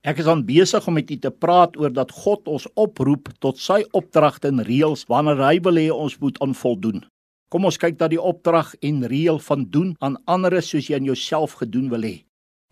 [0.00, 3.58] Ek is aan besig om met u te praat oor dat God ons oproep tot
[3.60, 7.02] sy opdragte en reëls wanneer hy wil hê ons moet aan voldoen.
[7.52, 11.08] Kom ons kyk na die opdrag en reël van doen aan ander soos jy aan
[11.10, 12.14] jouself gedoen wil hê.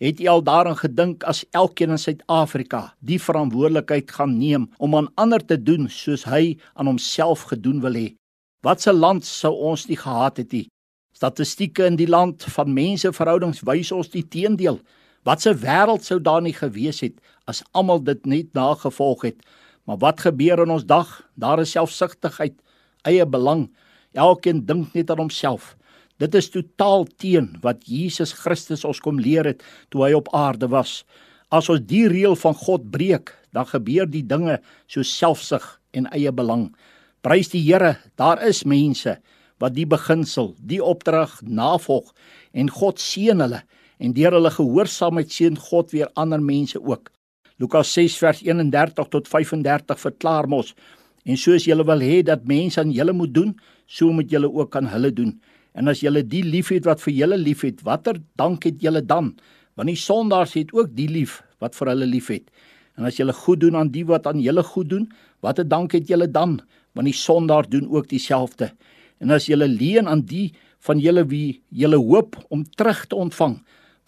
[0.00, 5.10] Het jy al daaraan gedink as elkeen in Suid-Afrika die verantwoordelikheid gaan neem om aan
[5.20, 8.06] ander te doen soos hy aan homself gedoen wil hê?
[8.64, 10.64] Watse land sou ons nie gehad het nie?
[11.12, 14.80] Statistieke in die land van menseverhoudings wys ons die teendeel.
[15.28, 19.44] Wat 'n wêreld sou daar nie gewees het as almal dit net nagevolg het.
[19.84, 21.28] Maar wat gebeur in ons dag?
[21.34, 22.54] Daar is selfsugtigheid,
[23.02, 23.68] eie belang.
[24.12, 25.76] Elkeen dink net aan homself.
[26.16, 30.68] Dit is totaal teen wat Jesus Christus ons kom leer het toe hy op aarde
[30.68, 31.04] was.
[31.48, 36.32] As ons die reël van God breek, dan gebeur die dinge so selfsug en eie
[36.32, 36.76] belang.
[37.20, 39.18] Prys die Here, daar is mense
[39.58, 42.14] wat die beginsel, die opdrag navolg
[42.52, 43.62] en God seën hulle
[43.98, 47.10] en deur hulle gehoorsaamheid seën God weer ander mense ook.
[47.58, 50.74] Lukas 6 vers 31 tot 35 verklaar mos
[51.28, 53.52] en soos julle wil hê dat mense aan julle moet doen,
[53.86, 55.34] so moet julle ook aan hulle doen.
[55.74, 59.34] En as julle die liefhet wat vir julle liefhet, watter dank het julle dan?
[59.76, 62.48] Want die sondaars het ook die lief wat vir hulle liefhet.
[62.98, 65.04] En as julle goed doen aan die wat aan julle goed doen,
[65.44, 66.58] watter dank het julle dan?
[66.98, 68.72] Want die sondaars doen ook dieselfde.
[69.22, 70.52] En as julle leen aan die
[70.86, 73.58] van julle wie julle hoop om terug te ontvang,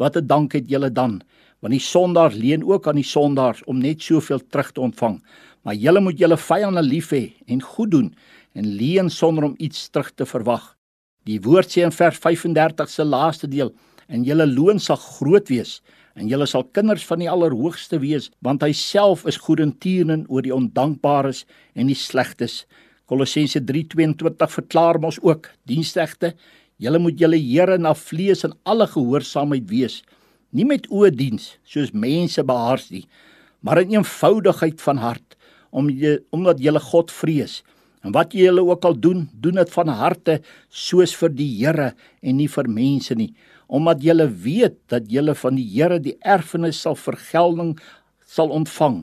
[0.01, 1.21] wat 'n dank het julle dan?
[1.61, 5.23] Want die sondaars leen ook aan die sondaars om net soveel terug te ontvang.
[5.63, 8.15] Maar julle moet julle vyande lief hê en goed doen
[8.53, 10.77] en leen sonder om iets terug te verwag.
[11.25, 13.75] Die woord sê in vers 35 se laaste deel
[14.09, 15.81] en julle loon sal groot wees
[16.15, 20.55] en julle sal kinders van die allerhoogste wees want hy self is goedentierend oor die
[20.55, 22.65] ondankbares en die slegtes
[23.11, 26.35] Kolossense 3:22 verklaar mos ook dienstegte
[26.81, 30.01] Julle moet julle Here na vlees en alle gehoorsaamheid wees,
[30.57, 33.05] nie met oë diens soos mense behaars nie,
[33.61, 35.37] maar in eenvoudigheid van hart,
[35.71, 37.61] om jy, omdat julle God vrees.
[38.01, 40.39] En wat julle ook al doen, doen dit van harte
[40.73, 41.91] soos vir die Here
[42.25, 43.35] en nie vir mense nie,
[43.69, 47.77] omdat julle weet dat julle van die Here die erfenis sal vergelding
[48.25, 49.03] sal ontvang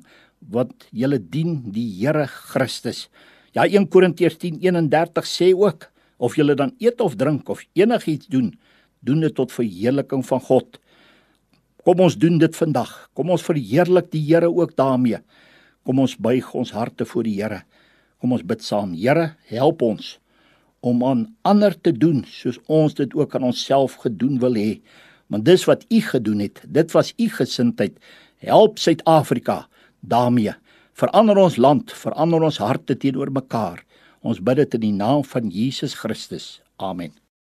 [0.54, 3.06] wat julle dien die Here Christus.
[3.54, 8.52] Ja 1 Korintiërs 10:31 sê ook of jy dan eet of drink of enigiets doen,
[9.00, 10.80] doen dit tot verheerliking van God.
[11.86, 12.92] Kom ons doen dit vandag.
[13.16, 15.22] Kom ons verheerlik die Here ook daarmee.
[15.88, 17.62] Kom ons buig ons harte voor die Here.
[18.20, 18.96] Kom ons bid saam.
[18.98, 20.18] Here, help ons
[20.86, 24.80] om aan ander te doen soos ons dit ook aan onsself gedoen wil hê.
[25.28, 26.62] Want dis wat U gedoen het.
[26.64, 27.98] Dit was U gesindheid.
[28.44, 29.66] Help Suid-Afrika
[30.00, 30.54] daarmee.
[30.98, 33.84] Verander ons land, verander ons harte teenoor mekaar.
[34.22, 36.62] Ons bid dit in die naam van Jesus Christus.
[36.78, 37.27] Amen.